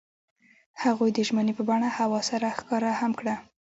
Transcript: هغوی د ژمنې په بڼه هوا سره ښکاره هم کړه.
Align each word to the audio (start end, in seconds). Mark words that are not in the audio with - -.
هغوی 0.83 1.09
د 1.13 1.19
ژمنې 1.27 1.53
په 1.57 1.63
بڼه 1.69 1.89
هوا 1.97 2.19
سره 2.29 2.55
ښکاره 2.57 2.91
هم 3.01 3.11
کړه. 3.19 3.35